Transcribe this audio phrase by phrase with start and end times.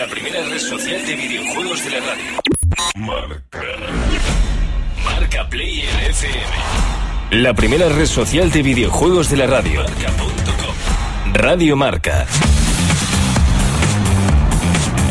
[0.00, 2.40] La primera red social de videojuegos de la radio.
[2.94, 3.62] Marca.
[5.04, 7.42] Marca Player FM.
[7.42, 9.82] La primera red social de videojuegos de la radio.
[9.82, 11.34] Marca.com.
[11.34, 12.26] Radio Marca.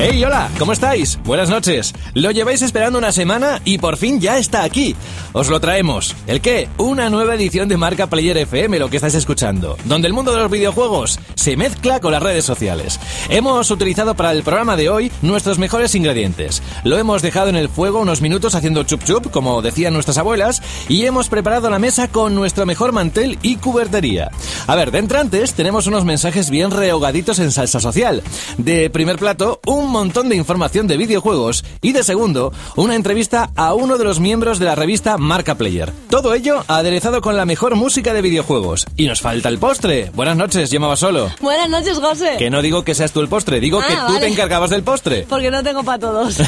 [0.01, 0.49] ¡Hey, hola!
[0.57, 1.19] ¿Cómo estáis?
[1.25, 1.93] Buenas noches.
[2.13, 4.95] Lo lleváis esperando una semana y por fin ya está aquí.
[5.33, 6.15] Os lo traemos.
[6.25, 6.69] ¿El qué?
[6.77, 10.37] Una nueva edición de Marca Player FM, lo que estáis escuchando, donde el mundo de
[10.37, 12.97] los videojuegos se mezcla con las redes sociales.
[13.27, 16.63] Hemos utilizado para el programa de hoy nuestros mejores ingredientes.
[16.85, 20.61] Lo hemos dejado en el fuego unos minutos haciendo chup chup, como decían nuestras abuelas,
[20.87, 24.31] y hemos preparado la mesa con nuestro mejor mantel y cubertería.
[24.65, 28.23] A ver, de entrantes tenemos unos mensajes bien rehogaditos en salsa social.
[28.57, 33.73] De primer plato, un montón de información de videojuegos y de segundo, una entrevista a
[33.73, 35.91] uno de los miembros de la revista Marca Player.
[36.09, 38.85] Todo ello aderezado con la mejor música de videojuegos.
[38.95, 40.11] Y nos falta el postre.
[40.13, 41.29] Buenas noches, llamaba solo.
[41.41, 42.35] Buenas noches, José.
[42.37, 44.19] Que no digo que seas tú el postre, digo Ah, que tú vale.
[44.19, 45.25] te encargabas del postre.
[45.29, 46.37] Porque no tengo para todos.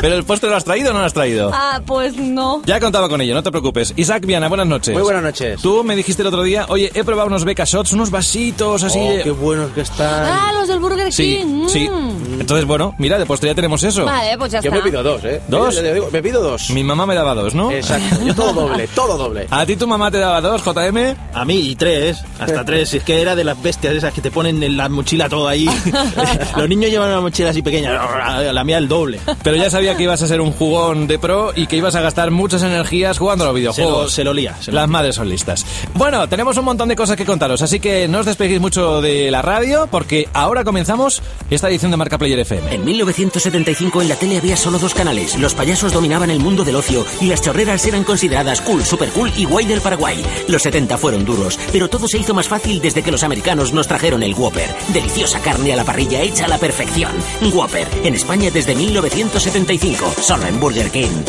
[0.00, 1.50] Pero el postre lo has traído o no lo has traído.
[1.52, 2.62] ah, pues no.
[2.64, 3.92] Ya contaba con ello, no te preocupes.
[3.96, 4.94] Isaac Viana, buenas noches.
[4.94, 5.60] Muy buenas noches.
[5.62, 8.98] Tú me dijiste el otro día, oye, he probado unos beca shots, unos vasitos así
[9.00, 9.22] Oh, de...
[9.22, 10.24] qué buenos que están.
[10.26, 11.12] Ah, los del Burger King.
[11.12, 11.44] sí.
[11.64, 12.40] Mm.
[12.40, 14.04] Entonces, bueno, mira, de postre ya tenemos eso.
[14.04, 14.76] Vale, pues ya Yo está.
[14.84, 15.40] me pido dos, ¿eh?
[15.48, 15.74] ¿Dos?
[15.74, 16.70] Yo le digo, Me pido dos.
[16.70, 17.70] Mi mamá me daba dos, ¿no?
[17.70, 18.16] Exacto.
[18.24, 19.46] Yo todo doble, todo doble.
[19.50, 21.14] ¿A ti tu mamá te daba dos, JM?
[21.34, 22.92] A mí, y tres, hasta tres.
[22.94, 25.66] Es que era de las bestias esas que te ponen en la mochila todo ahí.
[26.56, 29.20] Los niños llevan una mochila así pequeña, la mía el doble.
[29.42, 32.00] Pero ya sabía que ibas a ser un jugón de pro y que ibas a
[32.00, 34.02] gastar muchas energías jugando a los Se videojuegos.
[34.04, 34.54] lo, se lo lía.
[34.60, 35.64] se lo Las madres son listas.
[35.94, 39.30] Bueno, tenemos un montón de cosas que contaros, así que no os despeguéis mucho de
[39.30, 42.74] la radio porque ahora comenzamos esta edición de Marca Player FM.
[42.74, 45.38] En 1975 en la tele había solo dos canales.
[45.38, 49.32] Los payasos dominaban el mundo del ocio y las chorreras eran consideradas cool, super cool
[49.36, 50.24] y guay del Paraguay.
[50.48, 53.86] Los 70 fueron duros, pero todo se hizo más fácil desde que los americanos nos
[53.86, 54.74] trajeron el Whopper.
[54.88, 57.12] Deliciosa carne a la parrilla hecha a la perfección.
[57.52, 61.24] Whopper, en España desde 1975, solo en Burger King.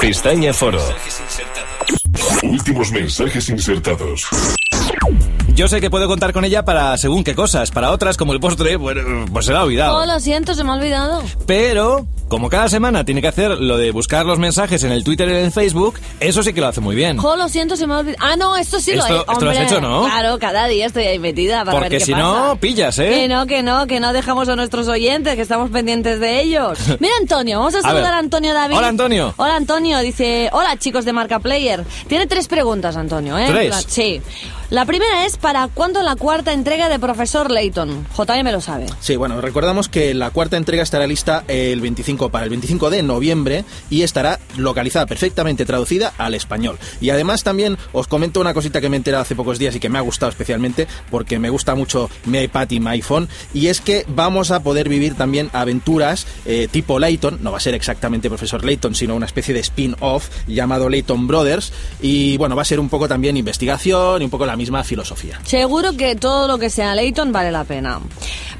[0.00, 0.82] Pestaña Foro.
[2.42, 4.28] Últimos mensajes insertados.
[5.56, 8.40] Yo sé que puedo contar con ella para según qué cosas, para otras como el
[8.40, 10.02] postre, bueno, pues se la ha olvidado.
[10.02, 11.22] Oh, lo siento, se me ha olvidado.
[11.46, 15.28] Pero, como cada semana tiene que hacer lo de buscar los mensajes en el Twitter
[15.28, 17.18] y en el Facebook, eso sí que lo hace muy bien.
[17.18, 18.18] Jo, lo siento, se me ha olvidado.
[18.26, 20.04] Ah, no, esto sí Esto- lo he esto lo has hecho, ¿no?
[20.06, 22.24] Claro, cada día estoy ahí metida para Porque ver qué si pasa.
[22.24, 23.08] no, pillas, ¿eh?
[23.10, 26.78] Que no, que no, que no dejamos a nuestros oyentes, que estamos pendientes de ellos.
[27.00, 28.76] Mira, Antonio, vamos a saludar a, Antonio David.
[28.76, 29.32] Hola, Antonio.
[29.36, 29.98] Hola, Antonio.
[30.00, 31.84] Dice, hola, chicos de Marca Player.
[32.08, 33.46] Tiene tres preguntas, Antonio, ¿eh?
[33.48, 33.70] ¿Tres?
[33.70, 34.20] La- sí.
[34.68, 38.04] La primera es, ¿para cuándo la cuarta entrega de Profesor Layton?
[38.18, 38.86] JM me lo sabe.
[38.98, 43.02] Sí, bueno, recordamos que la cuarta entrega estará lista el 25 para el 25 de
[43.02, 46.78] noviembre y estará localizada perfectamente traducida al español.
[47.00, 49.80] Y además también os comento una cosita que me he enterado hace pocos días y
[49.80, 53.68] que me ha gustado especialmente porque me gusta mucho mi iPad y mi iPhone y
[53.68, 57.74] es que vamos a poder vivir también aventuras eh, tipo Layton, no va a ser
[57.74, 62.64] exactamente Profesor Layton, sino una especie de spin-off llamado Layton Brothers y bueno, va a
[62.64, 65.40] ser un poco también investigación y un poco la misma filosofía.
[65.44, 68.00] Seguro que todo lo que sea Layton vale la pena.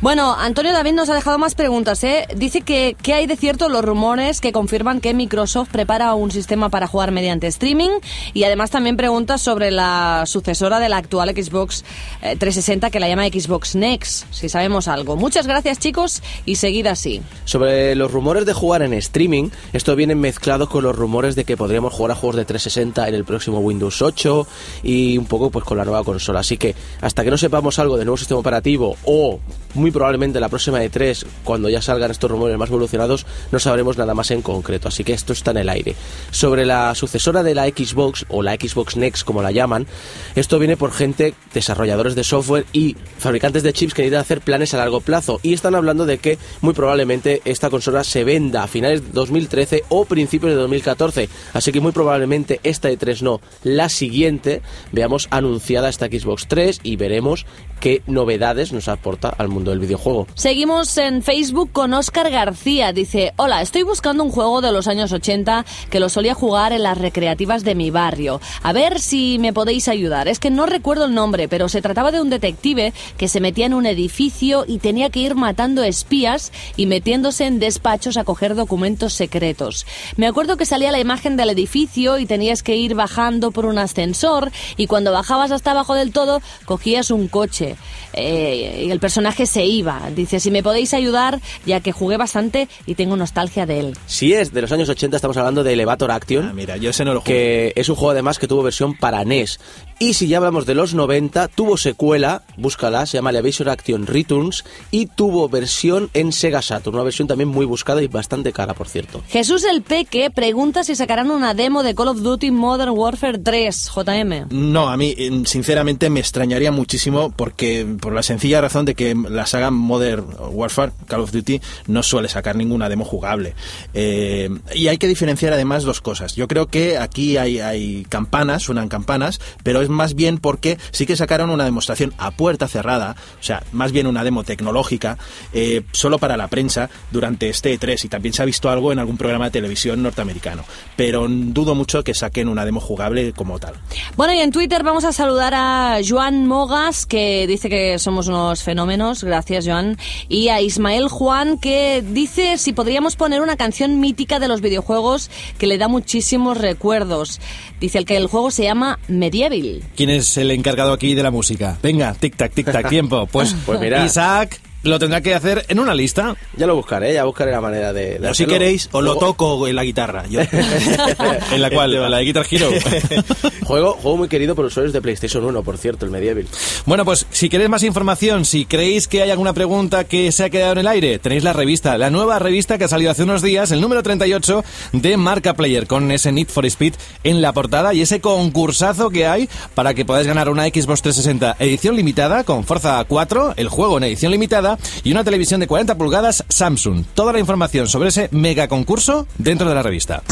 [0.01, 2.27] Bueno, Antonio David nos ha dejado más preguntas, ¿eh?
[2.37, 6.69] Dice que, ¿qué hay de cierto los rumores que confirman que Microsoft prepara un sistema
[6.69, 7.91] para jugar mediante streaming?
[8.35, 11.85] Y además también preguntas sobre la sucesora de la actual Xbox
[12.23, 15.15] eh, 360 que la llama Xbox Next, si sabemos algo.
[15.15, 17.23] Muchas gracias chicos y seguid así.
[17.45, 21.57] Sobre los rumores de jugar en streaming, esto viene mezclado con los rumores de que
[21.57, 24.45] podríamos jugar a juegos de 360 en el próximo Windows 8
[24.83, 26.41] y un poco pues con la nueva consola.
[26.41, 29.39] Así que hasta que no sepamos algo del nuevo sistema operativo o
[29.75, 33.99] muy probablemente la próxima de 3 cuando ya salgan estos rumores más evolucionados, no sabremos
[33.99, 34.89] nada más en concreto.
[34.89, 35.95] Así que esto está en el aire.
[36.31, 39.87] Sobre la sucesora de la Xbox o la Xbox Next como la llaman,
[40.35, 44.75] esto viene por gente, desarrolladores de software y fabricantes de chips que necesitan hacer planes
[44.75, 48.69] a largo plazo y están hablando de que muy probablemente esta consola se venda a
[48.69, 51.29] finales de 2013 o principios de 2014.
[51.53, 56.81] Así que muy probablemente esta de 3 no, la siguiente veamos anunciada esta Xbox 3
[56.83, 57.47] y veremos
[57.81, 60.27] qué novedades nos aporta al mundo del videojuego.
[60.35, 62.93] Seguimos en Facebook con Óscar García.
[62.93, 66.83] Dice, hola, estoy buscando un juego de los años 80 que lo solía jugar en
[66.83, 68.41] las recreativas de mi barrio.
[68.63, 70.29] A ver si me podéis ayudar.
[70.29, 73.67] Es que no recuerdo el nombre, pero se trataba de un detective que se metía
[73.67, 78.55] en un edificio y tenía que ir matando espías y metiéndose en despachos a coger
[78.55, 79.87] documentos secretos.
[80.17, 83.79] Me acuerdo que salía la imagen del edificio y tenías que ir bajando por un
[83.79, 87.66] ascensor y cuando bajabas hasta abajo del todo cogías un coche
[88.13, 90.03] eh, y el personaje se iba.
[90.15, 93.99] Dice, si me podéis ayudar, ya que jugué bastante y tengo nostalgia de él.
[94.07, 96.47] Si es de los años 80, estamos hablando de Elevator Action.
[96.47, 97.73] Ah, mira, yo ese no lo jugué.
[97.73, 99.59] que es un juego además que tuvo versión para NES
[99.99, 104.63] Y si ya hablamos de los 90, tuvo secuela, búscala, se llama Elevation Action Returns,
[104.91, 108.89] y tuvo versión en Sega Saturn, una versión también muy buscada y bastante cara, por
[108.89, 109.23] cierto.
[109.29, 113.91] Jesús el Peque pregunta si sacarán una demo de Call of Duty Modern Warfare 3,
[113.95, 114.49] JM.
[114.51, 119.15] No, a mí eh, sinceramente me extrañaría muchísimo porque por la sencilla razón de que
[119.15, 123.55] la saga Modern Warfare, Call of Duty, no suele sacar ninguna demo jugable.
[123.95, 126.37] Eh, y hay que diferenciar además dos cosas.
[126.37, 131.07] Yo creo que aquí hay, hay campanas, suenan campanas, pero es más bien porque sí
[131.07, 135.19] que sacaron una demostración a puerta cerrada, o sea, más bien una demo tecnológica,
[135.53, 138.99] eh, solo para la prensa durante este E3 y también se ha visto algo en
[138.99, 140.65] algún programa de televisión norteamericano.
[140.97, 143.75] Pero dudo mucho que saquen una demo jugable como tal.
[144.17, 148.63] Bueno, y en Twitter vamos a saludar a Joan Mogas, que dice que somos unos
[148.63, 149.99] fenómenos, gracias Joan,
[150.29, 155.31] y a Ismael Juan, que dice si podríamos poner una canción mítica de los videojuegos
[155.59, 157.41] que le da muchísimos recuerdos.
[157.81, 159.76] Dice el que el juego se llama Medieval.
[159.97, 161.79] ¿Quién es el encargado aquí de la música?
[161.83, 163.27] Venga, tic-tac, tic-tac, tiempo.
[163.27, 164.05] Pues, Pues mira.
[164.05, 166.35] Isaac lo tendrá que hacer en una lista.
[166.57, 168.19] Ya lo buscaré, ya buscaré la manera de...
[168.19, 170.25] de O si queréis, os lo toco en la guitarra.
[170.29, 170.41] Yo-
[171.53, 172.69] En la cual, la de Guitar Hero.
[173.65, 176.47] Juego, juego muy querido por usuarios de PlayStation 1, por cierto, el Medieval.
[176.85, 180.51] Bueno, pues si queréis más información, si creéis que hay alguna pregunta que se ha
[180.51, 183.43] quedado en el aire, tenéis la revista, la nueva revista que ha salido hace unos
[183.43, 186.95] días, el número 38 de Marca Player, con ese Need for Speed
[187.25, 191.57] en la portada y ese concursazo que hay para que podáis ganar una Xbox 360
[191.59, 195.97] edición limitada con Forza 4, el juego en edición limitada y una televisión de 40
[195.97, 197.05] pulgadas Samsung.
[197.15, 200.23] Toda la información sobre ese mega concurso dentro de la revista.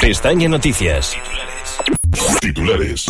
[0.00, 1.16] Pestaña Noticias.
[2.40, 3.06] Titulares.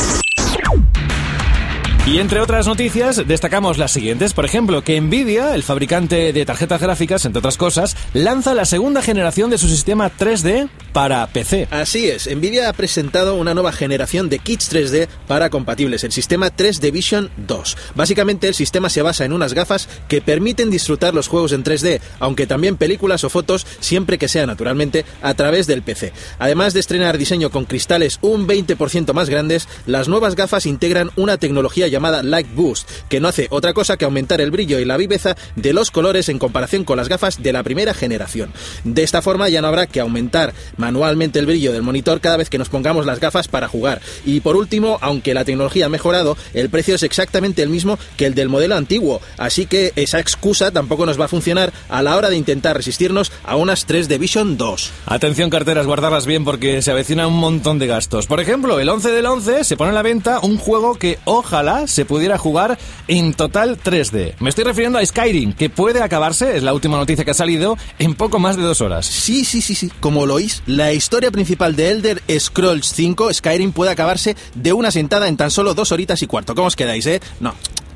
[2.07, 4.35] Y entre otras noticias, destacamos las siguientes.
[4.35, 9.01] Por ejemplo, que Nvidia, el fabricante de tarjetas gráficas, entre otras cosas, lanza la segunda
[9.01, 11.67] generación de su sistema 3D para PC.
[11.71, 16.55] Así es, Nvidia ha presentado una nueva generación de kits 3D para compatibles, el sistema
[16.55, 17.77] 3D Vision 2.
[17.95, 22.01] Básicamente el sistema se basa en unas gafas que permiten disfrutar los juegos en 3D,
[22.21, 26.13] aunque también películas o fotos, siempre que sea naturalmente a través del PC.
[26.39, 31.39] Además de estrenar diseño con cristales un 20% más grandes, las nuevas gafas integran una
[31.39, 34.97] tecnología llamada Light Boost, que no hace otra cosa que aumentar el brillo y la
[34.97, 38.53] viveza de los colores en comparación con las gafas de la primera generación.
[38.83, 42.51] De esta forma ya no habrá que aumentar manualmente el brillo del monitor cada vez
[42.51, 44.01] que nos pongamos las gafas para jugar.
[44.25, 48.27] Y por último, aunque la tecnología ha mejorado, el precio es exactamente el mismo que
[48.27, 52.17] el del modelo antiguo, así que esa excusa tampoco nos va a funcionar a la
[52.17, 54.91] hora de intentar resistirnos a unas 3D Vision 2.
[55.07, 58.27] Atención carteras, guardarlas bien porque se avecina un montón de gastos.
[58.27, 61.84] Por ejemplo, el 11 del 11 se pone a la venta un juego que ojalá
[61.87, 62.79] se pudiera jugar
[63.09, 64.35] en total 3D.
[64.41, 67.77] Me estoy refiriendo a Skyrim, que puede acabarse, es la última noticia que ha salido,
[67.99, 69.07] en poco más de dos horas.
[69.07, 69.91] Sí, sí, sí, sí.
[70.01, 74.91] Como lo oís, la historia principal de Elder Scrolls 5, Skyrim, puede acabarse de una
[74.91, 76.55] sentada en tan solo dos horitas y cuarto.
[76.55, 77.21] ¿Cómo os quedáis, eh?
[77.41, 77.55] No.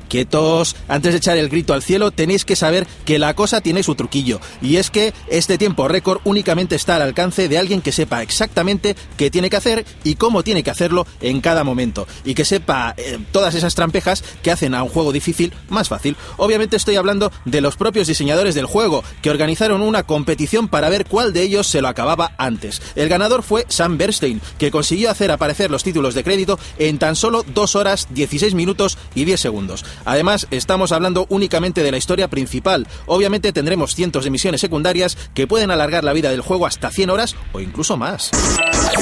[0.09, 3.83] Quietos, antes de echar el grito al cielo, tenéis que saber que la cosa tiene
[3.83, 4.41] su truquillo.
[4.61, 8.95] Y es que este tiempo récord únicamente está al alcance de alguien que sepa exactamente
[9.17, 12.07] qué tiene que hacer y cómo tiene que hacerlo en cada momento.
[12.25, 16.17] Y que sepa eh, todas esas trampejas que hacen a un juego difícil más fácil.
[16.37, 21.05] Obviamente estoy hablando de los propios diseñadores del juego, que organizaron una competición para ver
[21.05, 22.81] cuál de ellos se lo acababa antes.
[22.95, 27.15] El ganador fue Sam Bernstein, que consiguió hacer aparecer los títulos de crédito en tan
[27.15, 29.85] solo 2 horas, 16 minutos y 10 segundos.
[30.05, 32.87] Además, estamos hablando únicamente de la historia principal.
[33.05, 37.09] Obviamente tendremos cientos de misiones secundarias que pueden alargar la vida del juego hasta 100
[37.09, 38.31] horas o incluso más.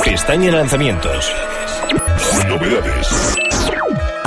[0.03, 1.31] Pestaña Lanzamientos.
[2.47, 3.46] Novedades.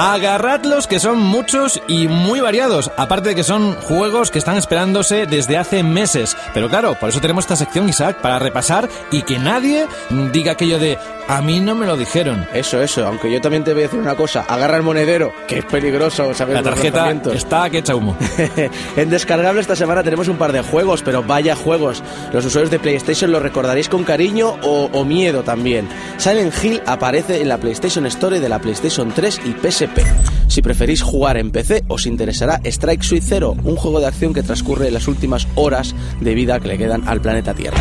[0.02, 5.26] Agarradlos que son muchos y muy variados, aparte de que son juegos que están esperándose
[5.26, 6.38] desde hace meses.
[6.54, 9.86] Pero claro, por eso tenemos esta sección, Isaac, para repasar y que nadie
[10.32, 10.96] diga aquello de
[11.28, 12.46] a mí no me lo dijeron.
[12.52, 15.58] Eso, eso, aunque yo también te voy a decir una cosa, agarra el monedero, que
[15.58, 18.16] es peligroso saber La tarjeta está que echa humo.
[18.96, 22.02] en descargable esta semana tenemos un par de juegos, pero vaya juegos.
[22.32, 25.88] Los usuarios de PlayStation los recordaréis con cariño o, o miedo también.
[26.16, 29.89] Silent Hill aparece en la PlayStation Store de la PlayStation 3 y PSP.
[30.48, 34.42] Si preferís jugar en PC, os interesará Strike Suite Zero, un juego de acción que
[34.42, 37.80] transcurre las últimas horas de vida que le quedan al planeta Tierra.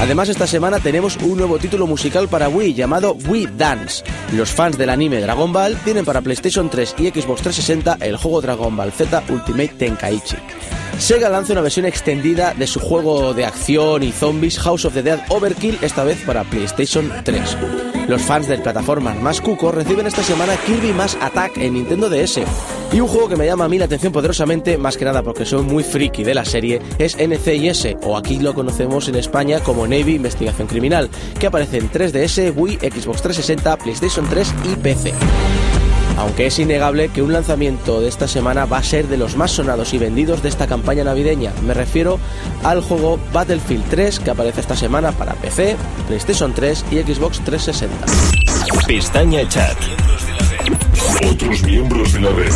[0.00, 4.04] Además, esta semana tenemos un nuevo título musical para Wii llamado Wii Dance.
[4.32, 8.42] Los fans del anime Dragon Ball tienen para PlayStation 3 y Xbox 360 el juego
[8.42, 10.36] Dragon Ball Z Ultimate Tenkaichi.
[10.98, 15.02] Sega lanza una versión extendida de su juego de acción y zombies House of the
[15.02, 17.56] Dead Overkill, esta vez para PlayStation 3.
[18.08, 22.40] Los fans del plataformas más cuco reciben esta semana Kirby Mass Attack en Nintendo DS.
[22.92, 25.44] Y un juego que me llama a mí la atención poderosamente, más que nada porque
[25.44, 29.86] soy muy friki de la serie, es NCIS, o aquí lo conocemos en España como
[29.86, 35.12] Navy Investigación Criminal, que aparece en 3DS, Wii, Xbox 360, PlayStation 3 y PC.
[36.16, 39.50] Aunque es innegable que un lanzamiento de esta semana va a ser de los más
[39.50, 41.52] sonados y vendidos de esta campaña navideña.
[41.66, 42.18] Me refiero
[42.64, 48.06] al juego Battlefield 3 que aparece esta semana para PC, PlayStation 3 y Xbox 360.
[48.86, 49.76] Pestaña Chat.
[51.30, 52.52] Otros miembros de la red.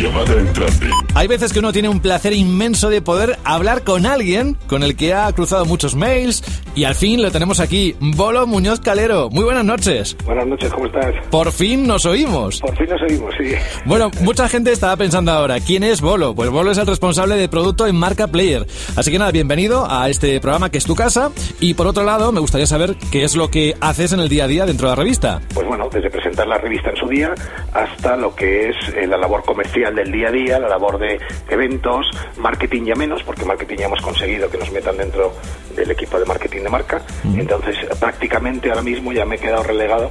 [0.00, 0.86] Llamada entrante.
[1.14, 4.96] Hay veces que uno tiene un placer inmenso de poder hablar con alguien con el
[4.96, 6.42] que ha cruzado muchos mails
[6.74, 9.28] y al fin lo tenemos aquí, Bolo Muñoz Calero.
[9.28, 10.16] Muy buenas noches.
[10.24, 11.14] Buenas noches, ¿cómo estás?
[11.30, 12.60] Por fin nos oímos.
[12.60, 13.52] Por fin nos oímos, sí.
[13.84, 16.34] Bueno, mucha gente estaba pensando ahora, ¿quién es Bolo?
[16.34, 18.66] Pues Bolo es el responsable de producto en Marca Player.
[18.96, 21.30] Así que nada, bienvenido a este programa que es tu casa.
[21.60, 24.44] Y por otro lado, me gustaría saber qué es lo que haces en el día
[24.44, 25.42] a día dentro de la revista.
[25.52, 27.34] Pues bueno, desde presentar la revista en su día
[27.74, 31.18] hasta lo que es eh, la labor comercial del día a día, la labor de
[31.48, 35.32] eventos, marketing ya menos, porque marketing ya hemos conseguido que nos metan dentro
[35.74, 37.02] del equipo de marketing de marca.
[37.24, 40.10] Entonces, prácticamente ahora mismo ya me he quedado relegado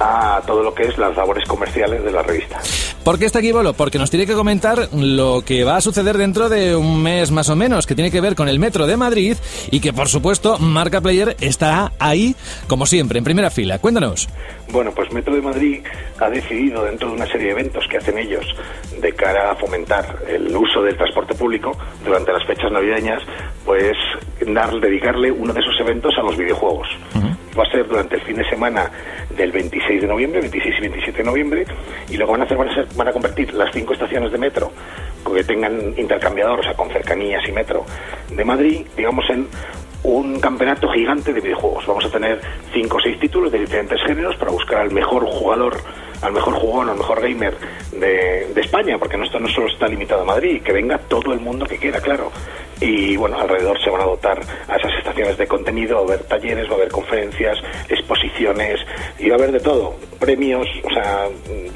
[0.00, 2.58] a todo lo que es las labores comerciales de la revista.
[3.04, 3.74] ¿Por qué está aquí Bolo?
[3.74, 7.48] Porque nos tiene que comentar lo que va a suceder dentro de un mes más
[7.48, 9.36] o menos, que tiene que ver con el Metro de Madrid
[9.70, 12.34] y que por supuesto Marca Player estará ahí,
[12.66, 13.78] como siempre, en primera fila.
[13.78, 14.28] Cuéntanos.
[14.70, 15.80] Bueno, pues Metro de Madrid
[16.18, 18.44] ha decidido, dentro de una serie de eventos que hacen ellos
[19.00, 21.72] de cara a fomentar el uso del transporte público
[22.04, 23.22] durante las fechas navideñas,
[23.64, 23.96] pues
[24.46, 26.88] dar, dedicarle uno de esos eventos a los videojuegos.
[27.58, 28.90] Va a ser durante el fin de semana
[29.36, 31.64] del 26 de noviembre, 26 y 27 de noviembre,
[32.08, 34.30] y lo que van a hacer van a, ser, van a convertir las cinco estaciones
[34.30, 34.70] de metro
[35.34, 37.84] que tengan intercambiador, o sea, con cercanías y metro
[38.30, 39.46] de Madrid, digamos, en
[40.02, 41.86] un campeonato gigante de videojuegos.
[41.86, 42.40] Vamos a tener
[42.72, 45.76] cinco o seis títulos de diferentes géneros para buscar al mejor jugador,
[46.22, 47.56] al mejor jugón, al mejor gamer
[47.92, 51.32] de, de España, porque no, esto no solo está limitado a Madrid, que venga todo
[51.32, 52.30] el mundo que quiera, claro.
[52.80, 56.20] Y bueno, alrededor se van a dotar a esas estaciones de contenido, va a haber
[56.24, 57.58] talleres, va a haber conferencias,
[57.90, 58.80] exposiciones,
[59.18, 59.94] y va a haber de todo.
[60.18, 61.26] Premios, o sea,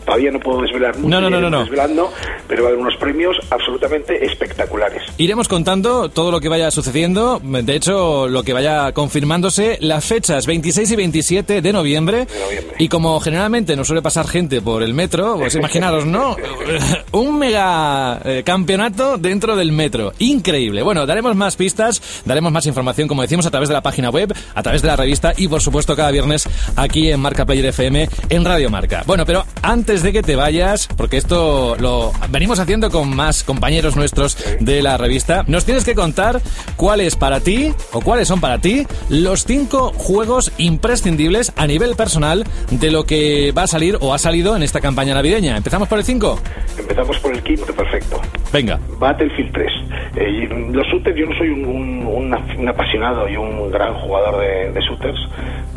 [0.04, 1.60] todavía no puedo desvelar mucho, No, no, no, no.
[1.60, 2.10] desvelando,
[2.48, 5.02] pero va a haber unos premios absolutamente espectaculares.
[5.18, 10.46] Iremos contando todo lo que vaya sucediendo, de hecho, lo que vaya confirmándose, las fechas
[10.46, 12.26] 26 y 27 de noviembre.
[12.26, 12.76] De noviembre.
[12.78, 16.36] Y como generalmente nos suele pasar gente por el metro, pues imaginaros, ¿no?
[17.12, 20.12] Un mega eh, campeonato dentro del metro.
[20.18, 20.82] Increíble.
[20.82, 24.34] Bueno, daremos más pistas, daremos más información, como decimos, a través de la página web,
[24.56, 28.08] a través de la revista y, por supuesto, cada viernes aquí en Marca Player FM
[28.28, 29.04] en Radio Marca.
[29.06, 33.94] Bueno, pero antes de que te vayas, porque esto lo venimos haciendo con más compañeros
[33.94, 36.42] nuestros de la revista, nos tienes que contar
[36.74, 42.44] cuáles para ti, o cuáles son para ti, los cinco juegos imprescindibles a nivel personal
[42.72, 45.56] de lo que va a salir o ha salido en esta campaña navideña.
[45.56, 46.38] ¿Empezamos por el 5?
[46.78, 48.20] Empezamos por el quinto, perfecto.
[48.52, 48.78] Venga.
[48.98, 49.72] Battlefield 3.
[50.16, 54.40] Eh, los shooters, yo no soy un, un- un un apasionado y un gran jugador
[54.40, 55.18] de, de shooters,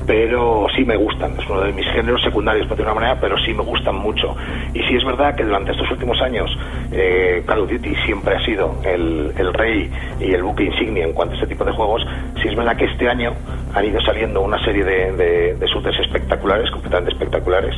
[0.06, 1.34] pero sí me gustan.
[1.40, 4.36] Es uno de mis géneros secundarios, por de una manera, pero sí me gustan mucho.
[4.74, 6.50] Y sí es verdad que durante estos últimos años
[6.92, 11.14] eh, Call of Duty siempre ha sido el, el rey y el buque insignia en
[11.14, 12.02] cuanto a este tipo de juegos.
[12.42, 13.34] Sí es verdad que este año
[13.74, 17.76] han ido saliendo una serie de, de, de shooters espectaculares, completamente espectaculares.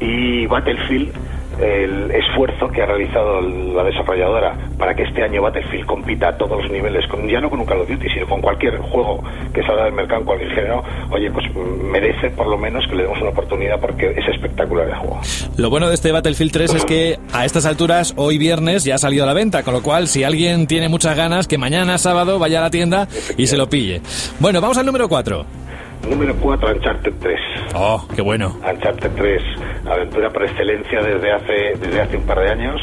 [0.00, 1.12] Y Battlefield
[1.60, 6.62] el esfuerzo que ha realizado la desarrolladora para que este año Battlefield compita a todos
[6.62, 9.22] los niveles, con, ya no con un Call of Duty, sino con cualquier juego
[9.52, 13.02] que salga del mercado en cualquier género, oye, pues merece por lo menos que le
[13.04, 15.20] demos una oportunidad porque es espectacular el juego.
[15.56, 18.98] Lo bueno de este Battlefield 3 es que a estas alturas, hoy viernes, ya ha
[18.98, 22.38] salido a la venta, con lo cual, si alguien tiene muchas ganas, que mañana sábado
[22.38, 24.00] vaya a la tienda y se lo pille.
[24.40, 25.63] Bueno, vamos al número 4.
[26.08, 27.40] Número 4, Uncharted 3.
[27.74, 28.56] Oh, qué bueno.
[28.68, 29.42] Uncharted 3,
[29.86, 32.80] aventura por excelencia desde hace, desde hace un par de años.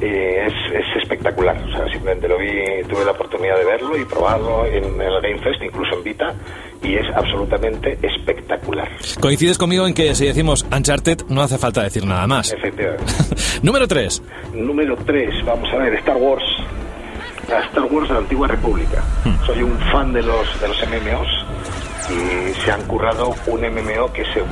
[0.00, 2.48] eh, es, es espectacular, o sea, simplemente lo vi,
[2.88, 6.34] tuve la oportunidad de verlo y probarlo en, el Game Fest, incluso en Vita,
[6.82, 8.88] y es absolutamente espectacular.
[9.20, 12.52] Coincides conmigo en que si decimos Uncharted no hace falta decir nada más.
[12.52, 13.04] Efectivamente.
[13.62, 14.22] número 3.
[14.54, 16.44] Número 3, vamos a ver, Star Wars.
[17.48, 19.02] La Star Wars de la Antigua República.
[19.44, 21.28] Soy un fan de los, de los MMOs
[22.08, 24.42] y se han currado un MMO que se,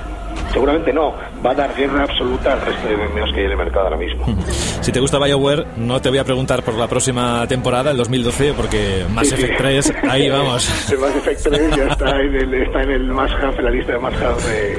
[0.52, 1.14] seguramente no,
[1.44, 3.96] va a dar guerra absoluta al resto de MMOs que hay en el mercado ahora
[3.96, 4.26] mismo.
[4.80, 8.54] Si te gusta BioWare, no te voy a preguntar por la próxima temporada, el 2012,
[8.54, 9.42] porque Mass Sí, sí.
[9.42, 10.90] Effect 3, ahí vamos.
[10.90, 13.92] El Mass Effect 3 ya está en el, está en el más en la lista
[13.92, 14.14] de más
[14.46, 14.78] de,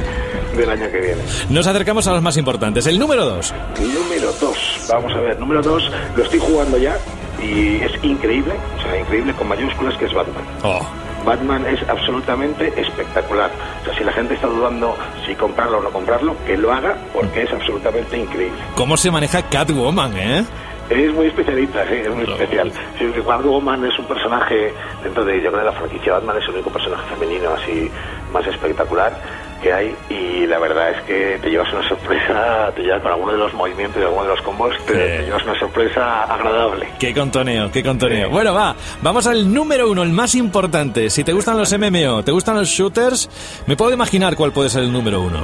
[0.57, 1.21] del año que viene.
[1.51, 2.87] Nos acercamos a los más importantes.
[2.87, 3.53] El número 2.
[3.93, 6.97] Número 2, vamos a ver, número 2, lo estoy jugando ya
[7.39, 10.43] y es increíble, o sea, increíble con mayúsculas que es Batman.
[10.63, 10.81] Oh,
[11.29, 13.51] Batman es absolutamente espectacular.
[13.81, 16.97] O sea, si la gente está dudando si comprarlo o no comprarlo, que lo haga
[17.13, 18.57] porque es absolutamente increíble.
[18.73, 20.43] ¿Cómo se maneja Catwoman, eh?
[20.89, 22.71] Es muy especialista, sí, es muy especial.
[22.97, 26.45] Sí, porque Batwoman es un personaje, dentro de, yo creo, de la franquicia Batman es
[26.45, 27.91] el único personaje femenino así
[28.33, 29.13] más espectacular.
[29.59, 33.31] Que hay y la verdad es que te llevas una sorpresa, te llevas con alguno
[33.33, 36.87] de los movimientos y alguno de los combos, te, te llevas una sorpresa agradable.
[36.99, 38.29] Qué contoneo, qué contoneo.
[38.29, 41.09] Bueno, va, vamos al número uno, el más importante.
[41.09, 43.29] Si te gustan los MMO, te gustan los shooters,
[43.67, 45.41] me puedo imaginar cuál puede ser el número uno.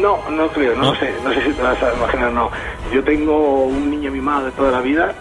[0.00, 0.94] No, no creo, no, ¿No?
[0.96, 2.50] sé, no sé si te vas a imaginar, no.
[2.92, 5.14] Yo tengo un niño mimado de toda la vida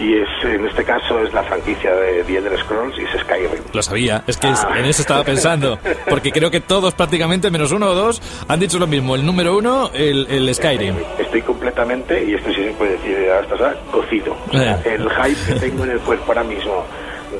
[0.00, 3.50] y es en este caso es la franquicia de The Elder Scrolls y es Skyrim.
[3.72, 5.78] Lo sabía, es que es- en eso estaba pensando.
[6.08, 9.14] Porque creo que todos prácticamente, menos uno o dos, han dicho lo mismo.
[9.14, 10.96] El número uno, el, el Skyrim.
[11.18, 14.36] Estoy completamente, y esto sí se puede decir a esta hora, cocido.
[14.52, 14.76] Eh.
[14.84, 16.84] el hype que tengo en el cuerpo ahora mismo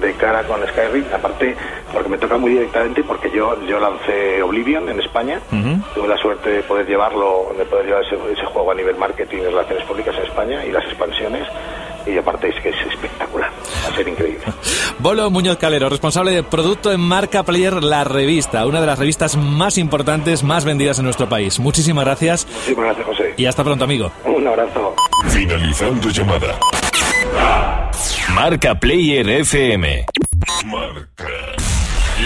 [0.00, 1.54] de cara con Skyrim, aparte
[1.92, 5.38] porque me toca muy directamente porque yo yo lancé Oblivion en España,
[5.94, 9.38] tuve la suerte de poder llevarlo, de poder llevar ese, ese juego a nivel marketing
[9.38, 11.46] y relaciones públicas en España y las expansiones
[12.06, 13.50] y aparte es que es espectacular,
[13.84, 14.44] va a ser increíble.
[14.98, 19.36] Bolo Muñoz Calero, responsable de producto en Marca Player, la revista, una de las revistas
[19.36, 21.58] más importantes, más vendidas en nuestro país.
[21.58, 23.34] Muchísimas gracias Muchísimas gracias José.
[23.36, 24.12] y hasta pronto, amigo.
[24.24, 24.94] Un abrazo.
[25.28, 26.58] Finalizando llamada.
[28.34, 30.06] Marca Player FM.
[30.66, 31.28] Marca.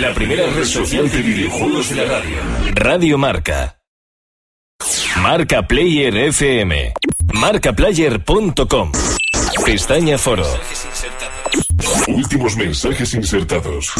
[0.00, 2.36] La primera red social de videojuegos de la radio.
[2.74, 3.78] Radio Marca.
[5.22, 6.92] Marca Player FM.
[7.32, 8.92] Marcaplayer.com.
[9.64, 10.46] Pestaña Foro.
[12.08, 13.92] Últimos mensajes insertados.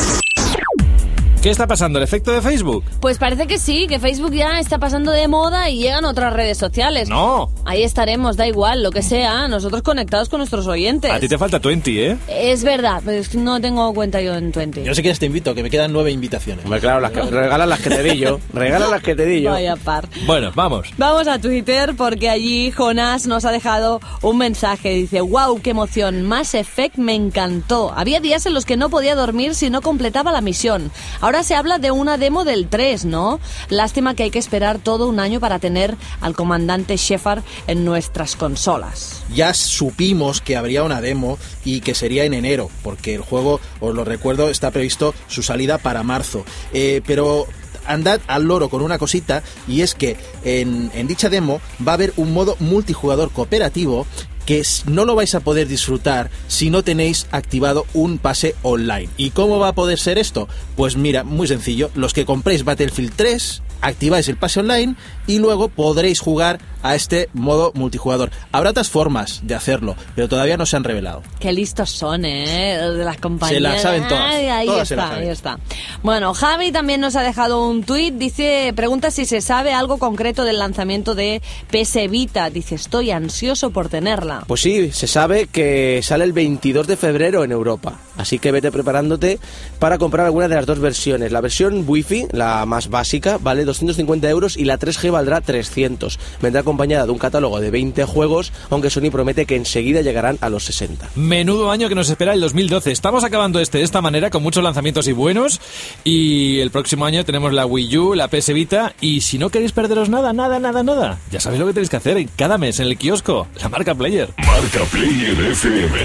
[1.47, 2.01] ¿Qué está pasando?
[2.01, 2.83] ¿El efecto de Facebook?
[2.99, 6.59] Pues parece que sí, que Facebook ya está pasando de moda y llegan otras redes
[6.59, 7.09] sociales.
[7.09, 7.53] No.
[7.65, 11.09] Ahí estaremos, da igual, lo que sea, nosotros conectados con nuestros oyentes.
[11.09, 12.19] A ti te falta 20, ¿eh?
[12.29, 14.83] Es verdad, pues no tengo cuenta yo en Twenty.
[14.83, 16.65] Yo sé que te invito, que me quedan nueve invitaciones.
[16.65, 18.41] Hombre, claro, las que, regala las que te di yo.
[18.53, 19.53] Regala las que te di yo.
[19.53, 20.09] Vaya par.
[20.27, 20.89] Bueno, vamos.
[20.99, 24.91] Vamos a Twitter porque allí Jonás nos ha dejado un mensaje.
[24.95, 27.93] Dice, wow, qué emoción, Mass Effect me encantó.
[27.95, 30.91] Había días en los que no podía dormir si no completaba la misión.
[31.21, 33.41] Ahora se habla de una demo del 3, ¿no?
[33.69, 38.37] Lástima que hay que esperar todo un año para tener al comandante Shepard en nuestras
[38.37, 39.23] consolas.
[39.35, 43.95] Ya supimos que habría una demo y que sería en enero, porque el juego, os
[43.95, 46.45] lo recuerdo, está previsto su salida para marzo.
[46.73, 47.47] Eh, pero
[47.87, 51.95] andad al loro con una cosita y es que en, en dicha demo va a
[51.95, 54.07] haber un modo multijugador cooperativo
[54.47, 59.11] que no lo vais a poder disfrutar si no tenéis activado un pase online.
[59.17, 60.49] ¿Y cómo va a poder ser esto?
[60.77, 65.69] Pues mira, muy sencillo, los que compréis Battlefield 3 activáis el pase online y luego
[65.69, 68.31] podréis jugar a este modo multijugador.
[68.53, 71.23] Habrá otras formas de hacerlo, pero todavía no se han revelado.
[71.41, 72.79] Qué listos son, ¿eh?
[72.79, 73.57] De las compañías.
[73.57, 74.35] Se las saben todas.
[74.35, 75.59] Ay, ahí Todas está, ahí está.
[76.03, 78.15] Bueno, Javi también nos ha dejado un tuit.
[78.15, 82.51] Dice, pregunta si se sabe algo concreto del lanzamiento de PS Vita.
[82.51, 84.45] Dice, estoy ansioso por tenerla.
[84.47, 87.99] Pues sí, se sabe que sale el 22 de febrero en Europa.
[88.17, 89.39] Así que vete preparándote
[89.79, 91.33] para comprar alguna de las dos versiones.
[91.33, 96.19] La versión Wi-Fi, la más básica, vale 250 euros y la 3G valdrá 300.
[96.41, 100.49] Vendrá acompañada de un catálogo de 20 juegos, aunque Sony promete que enseguida llegarán a
[100.49, 101.11] los 60.
[101.17, 102.93] Menudo año que nos espera el 2012.
[102.93, 105.61] Estamos acabando este de esta manera con muchos lanzamientos y buenos.
[106.05, 108.95] Y el próximo año tenemos la Wii U, la PS Vita.
[109.01, 111.97] Y si no queréis perderos nada, nada, nada, nada, ya sabéis lo que tenéis que
[111.97, 114.29] hacer en cada mes en el kiosco, la marca Player.
[114.37, 115.97] Marca Player FM.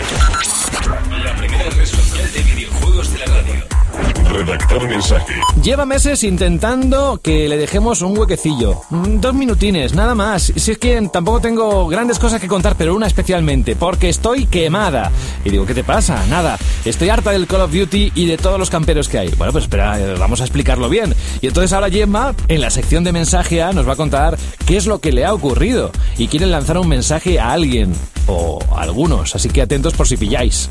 [4.42, 5.36] Redactar mensaje.
[5.62, 8.82] Lleva meses intentando que le dejemos un huequecillo.
[8.90, 10.52] Mm, Dos minutines, nada más.
[10.56, 15.12] Si es que tampoco tengo grandes cosas que contar, pero una especialmente, porque estoy quemada.
[15.46, 16.26] Y digo, ¿qué te pasa?
[16.28, 16.58] Nada.
[16.86, 19.30] Estoy harta del Call of Duty y de todos los camperos que hay.
[19.38, 21.14] Bueno, pues espera, eh, vamos a explicarlo bien.
[21.42, 24.76] Y entonces ahora Gemma, en la sección de mensaje A, nos va a contar qué
[24.78, 25.92] es lo que le ha ocurrido.
[26.18, 27.94] Y quieren lanzar un mensaje a alguien.
[28.26, 30.70] O a algunos, así que atentos por si pilláis.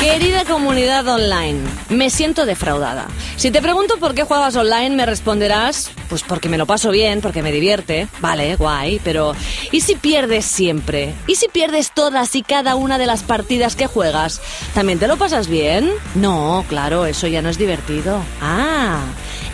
[0.00, 3.08] Querida comunidad online, me siento defraudada.
[3.36, 7.20] Si te pregunto por qué juegas online, me responderás, pues porque me lo paso bien,
[7.20, 8.06] porque me divierte.
[8.20, 9.34] Vale, guay, pero
[9.72, 11.14] ¿y si pierdes siempre?
[11.26, 14.40] ¿Y si pierdes todas y cada una de las partidas que juegas?
[14.72, 15.90] ¿También te lo pasas bien?
[16.14, 18.22] No, claro, eso ya no es divertido.
[18.40, 19.00] Ah.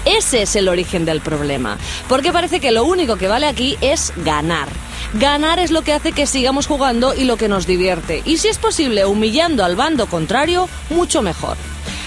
[0.04, 4.12] Ese es el origen del problema, porque parece que lo único que vale aquí es
[4.16, 4.68] ganar.
[5.14, 8.22] Ganar es lo que hace que sigamos jugando y lo que nos divierte.
[8.24, 11.56] Y si es posible humillando al bando contrario, mucho mejor.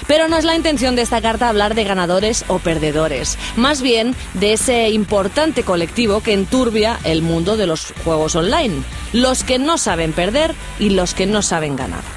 [0.08, 4.16] Pero no es la intención de esta carta hablar de ganadores o perdedores, más bien
[4.36, 9.78] de ese importante colectivo que enturbia el mundo de los juegos online, los que no
[9.78, 12.17] saben perder y los que no saben ganar.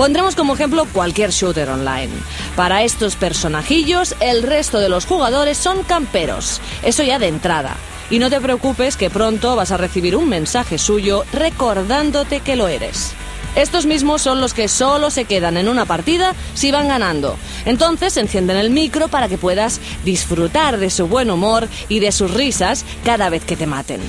[0.00, 2.08] Pondremos como ejemplo cualquier shooter online.
[2.56, 7.76] Para estos personajillos, el resto de los jugadores son camperos, eso ya de entrada.
[8.08, 12.66] Y no te preocupes que pronto vas a recibir un mensaje suyo recordándote que lo
[12.68, 13.12] eres.
[13.56, 17.36] Estos mismos son los que solo se quedan en una partida si van ganando.
[17.66, 22.32] Entonces encienden el micro para que puedas disfrutar de su buen humor y de sus
[22.32, 24.00] risas cada vez que te maten.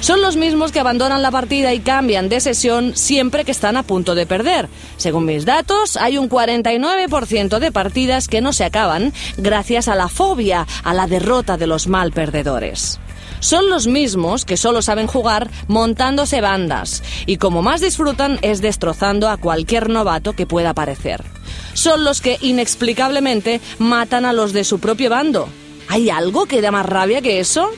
[0.00, 3.82] Son los mismos que abandonan la partida y cambian de sesión siempre que están a
[3.82, 4.68] punto de perder.
[4.96, 10.08] Según mis datos, hay un 49% de partidas que no se acaban gracias a la
[10.08, 12.98] fobia a la derrota de los mal perdedores
[13.40, 19.28] son los mismos que solo saben jugar montándose bandas y como más disfrutan es destrozando
[19.28, 21.24] a cualquier novato que pueda aparecer.
[21.72, 25.48] Son los que inexplicablemente matan a los de su propio bando.
[25.88, 27.70] ¿Hay algo que da más rabia que eso?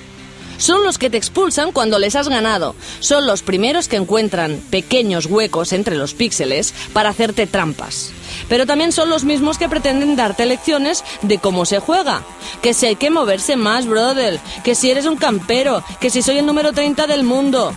[0.58, 2.74] Son los que te expulsan cuando les has ganado.
[3.00, 8.12] Son los primeros que encuentran pequeños huecos entre los píxeles para hacerte trampas.
[8.48, 12.22] Pero también son los mismos que pretenden darte lecciones de cómo se juega.
[12.62, 14.40] Que si hay que moverse más, brother.
[14.64, 15.84] Que si eres un campero.
[16.00, 17.74] Que si soy el número 30 del mundo.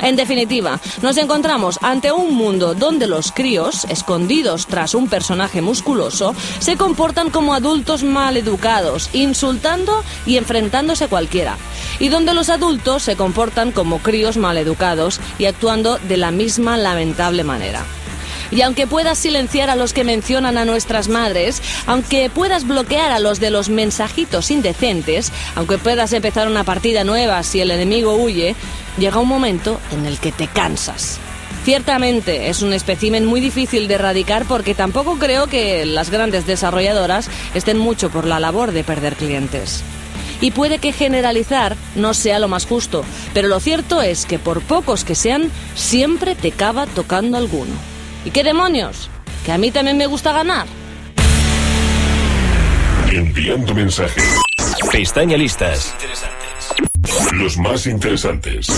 [0.00, 6.34] En definitiva, nos encontramos ante un mundo donde los críos, escondidos tras un personaje musculoso,
[6.58, 11.56] se comportan como adultos mal educados, insultando y enfrentándose a cualquiera,
[11.98, 16.76] y donde los adultos se comportan como críos mal educados y actuando de la misma
[16.76, 17.84] lamentable manera.
[18.50, 23.20] Y aunque puedas silenciar a los que mencionan a nuestras madres, aunque puedas bloquear a
[23.20, 28.54] los de los mensajitos indecentes, aunque puedas empezar una partida nueva si el enemigo huye,
[28.98, 31.18] llega un momento en el que te cansas.
[31.64, 37.30] Ciertamente es un espécimen muy difícil de erradicar porque tampoco creo que las grandes desarrolladoras
[37.54, 39.82] estén mucho por la labor de perder clientes.
[40.42, 43.02] Y puede que generalizar no sea lo más justo,
[43.32, 47.93] pero lo cierto es que por pocos que sean, siempre te acaba tocando alguno.
[48.24, 49.10] ¿Y qué demonios?
[49.44, 50.66] Que a mí también me gusta ganar.
[53.12, 54.20] Enviando mensaje.
[54.90, 55.94] Pestaña listas.
[57.32, 58.68] Los más interesantes.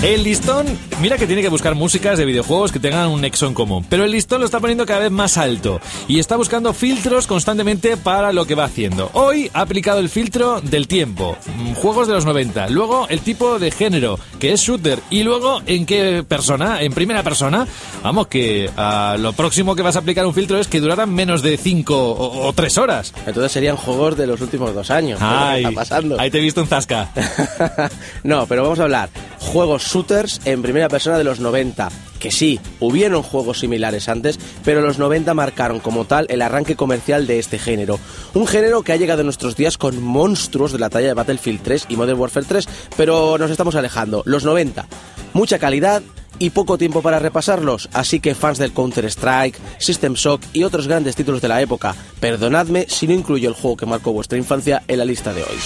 [0.00, 0.64] El listón,
[1.00, 4.04] mira que tiene que buscar músicas de videojuegos que tengan un nexo en común, pero
[4.04, 8.32] el listón lo está poniendo cada vez más alto y está buscando filtros constantemente para
[8.32, 9.10] lo que va haciendo.
[9.14, 13.58] Hoy ha aplicado el filtro del tiempo, mm, juegos de los 90, luego el tipo
[13.58, 17.66] de género, que es shooter, y luego en qué persona, en primera persona.
[18.04, 21.42] Vamos, que ah, lo próximo que vas a aplicar un filtro es que duraran menos
[21.42, 22.14] de 5
[22.46, 23.12] o 3 horas.
[23.26, 25.18] Entonces serían juegos de los últimos dos años.
[25.18, 26.20] ¿Qué es lo que Ay, está pasando?
[26.20, 27.10] ahí te he visto un zasca.
[28.22, 29.08] no, pero vamos a hablar.
[29.38, 31.88] Juegos shooters en primera persona de los 90.
[32.18, 37.26] Que sí, hubieron juegos similares antes, pero los 90 marcaron como tal el arranque comercial
[37.26, 37.98] de este género.
[38.34, 41.62] Un género que ha llegado en nuestros días con monstruos de la talla de Battlefield
[41.62, 44.22] 3 y Modern Warfare 3, pero nos estamos alejando.
[44.26, 44.86] Los 90.
[45.32, 46.02] Mucha calidad,
[46.38, 51.16] y poco tiempo para repasarlos, así que fans del Counter-Strike, System Shock y otros grandes
[51.16, 54.98] títulos de la época, perdonadme si no incluyo el juego que marcó vuestra infancia en
[54.98, 55.58] la lista de hoy.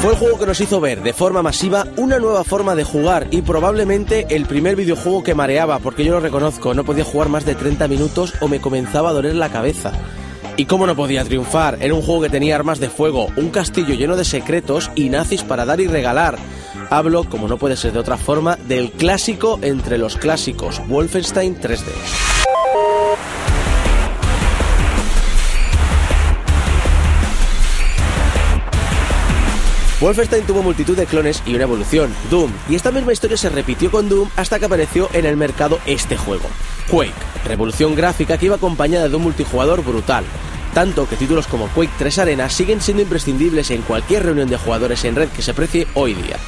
[0.00, 3.26] Fue el juego que nos hizo ver de forma masiva una nueva forma de jugar
[3.30, 7.44] y probablemente el primer videojuego que mareaba, porque yo lo reconozco, no podía jugar más
[7.44, 9.92] de 30 minutos o me comenzaba a doler la cabeza.
[10.56, 11.76] ¿Y cómo no podía triunfar?
[11.82, 15.42] Era un juego que tenía armas de fuego, un castillo lleno de secretos y nazis
[15.42, 16.38] para dar y regalar.
[16.88, 22.29] Hablo, como no puede ser de otra forma, del clásico entre los clásicos, Wolfenstein 3D.
[30.00, 33.90] Wolfenstein tuvo multitud de clones y una evolución, Doom, y esta misma historia se repitió
[33.90, 36.48] con Doom hasta que apareció en el mercado este juego,
[36.90, 37.12] Quake,
[37.44, 40.24] revolución gráfica que iba acompañada de un multijugador brutal,
[40.72, 45.04] tanto que títulos como Quake 3 Arena siguen siendo imprescindibles en cualquier reunión de jugadores
[45.04, 46.38] en red que se precie hoy día.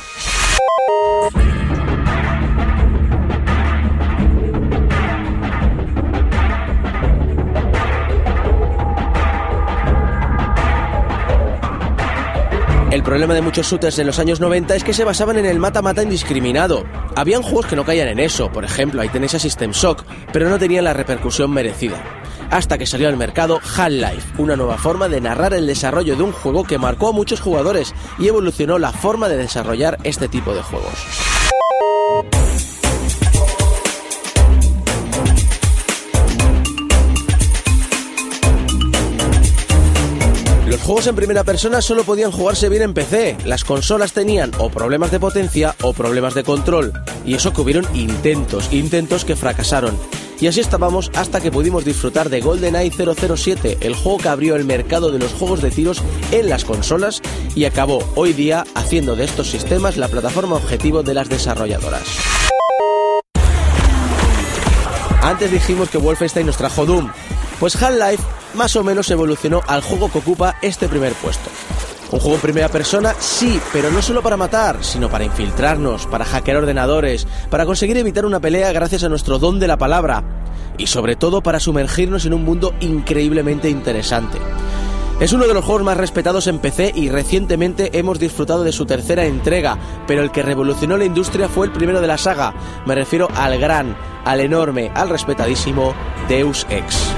[13.13, 16.03] Problema de muchos shooters en los años 90 es que se basaban en el mata-mata
[16.03, 16.87] indiscriminado.
[17.15, 20.49] Habían juegos que no caían en eso, por ejemplo, ahí tenéis a System Shock, pero
[20.49, 22.03] no tenían la repercusión merecida.
[22.51, 26.33] Hasta que salió al mercado Half-Life, una nueva forma de narrar el desarrollo de un
[26.33, 30.63] juego que marcó a muchos jugadores y evolucionó la forma de desarrollar este tipo de
[30.63, 31.42] juegos.
[40.85, 43.37] Juegos en primera persona solo podían jugarse bien en PC.
[43.45, 46.93] Las consolas tenían o problemas de potencia o problemas de control.
[47.25, 49.97] Y eso que hubieron intentos, intentos que fracasaron.
[50.41, 54.65] Y así estábamos hasta que pudimos disfrutar de GoldenEye 007, el juego que abrió el
[54.65, 57.23] mercado de los juegos de tiros en las consolas
[57.55, 62.03] y acabó hoy día haciendo de estos sistemas la plataforma objetivo de las desarrolladoras.
[65.23, 67.09] Antes dijimos que Wolfenstein nos trajo Doom.
[67.61, 71.51] Pues Half-Life más o menos evolucionó al juego que ocupa este primer puesto.
[72.11, 76.27] Un juego en primera persona, sí, pero no solo para matar, sino para infiltrarnos, para
[76.27, 80.23] hackear ordenadores, para conseguir evitar una pelea gracias a nuestro don de la palabra
[80.77, 84.39] y sobre todo para sumergirnos en un mundo increíblemente interesante.
[85.21, 88.87] Es uno de los juegos más respetados en PC y recientemente hemos disfrutado de su
[88.87, 92.53] tercera entrega, pero el que revolucionó la industria fue el primero de la saga.
[92.87, 95.95] Me refiero al gran, al enorme, al respetadísimo
[96.29, 97.13] Deus Ex.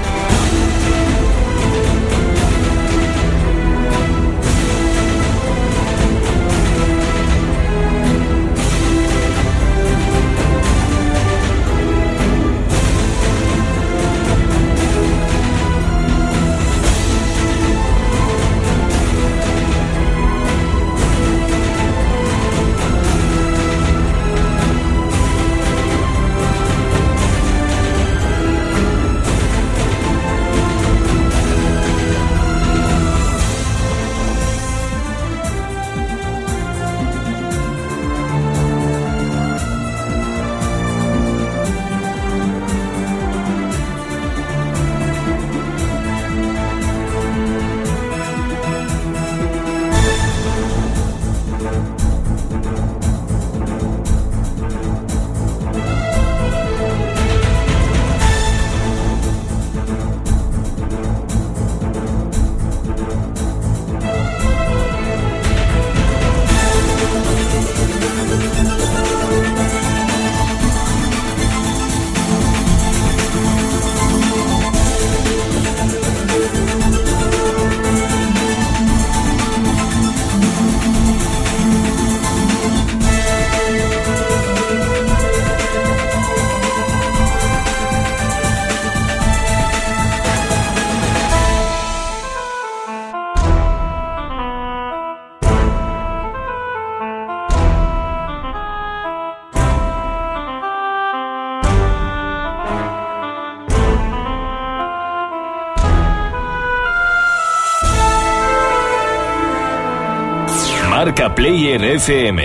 [111.35, 112.39] Player FM.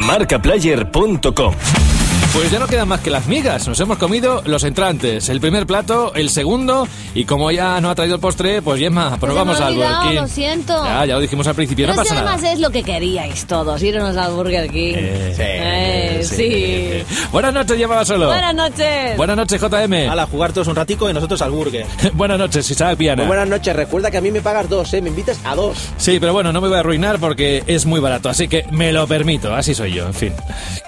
[0.00, 1.93] Marcaplayer.com.
[2.34, 3.68] Pues ya no quedan más que las migas.
[3.68, 7.94] Nos hemos comido los entrantes, el primer plato, el segundo y como ya no ha
[7.94, 10.14] traído el postre, pues Gemma, pues, pues vamos al Burger King.
[10.16, 10.84] Lo siento.
[10.84, 12.52] Ya, ya lo dijimos al principio, Pero no pasa si además nada.
[12.52, 14.94] es lo que queríais todos, irnos al Burger King.
[14.96, 17.22] Eh, Eh, sí.
[17.30, 18.26] Buenas noches, Gemma solo.
[18.26, 19.16] Buenas noches.
[19.16, 20.10] Buenas noches, JM.
[20.10, 21.86] Hala, jugar todos un ratico y nosotros al burger.
[22.14, 23.22] Buenas noches, Isaac Piana.
[23.22, 25.00] Muy buenas noches, recuerda que a mí me pagas dos, ¿eh?
[25.00, 25.78] Me invitas a dos.
[25.98, 28.92] Sí, pero bueno, no me voy a arruinar porque es muy barato, así que me
[28.92, 30.32] lo permito, así soy yo, en fin,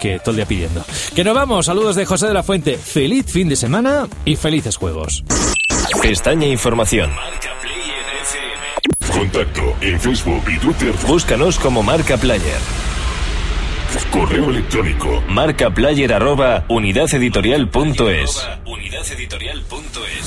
[0.01, 0.85] que todo el día pidiendo.
[1.15, 4.77] Que nos vamos, saludos de José de la Fuente, feliz fin de semana y felices
[4.77, 5.23] juegos.
[6.01, 7.11] Pestaña Información.
[9.13, 10.95] Contacto en Facebook y Twitter.
[11.07, 12.59] Búscanos como Marca Player.
[14.11, 15.23] Correo electrónico.
[15.29, 18.49] Marcaplayer arroba unidadeditorial.es.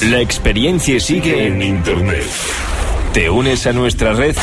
[0.04, 1.76] La experiencia sigue En en...
[1.78, 2.26] Internet.
[3.14, 4.36] ¿Te unes a nuestra red?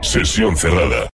[0.00, 1.13] Sesión cerrada.